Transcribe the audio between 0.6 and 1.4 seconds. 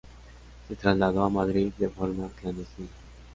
Se trasladó a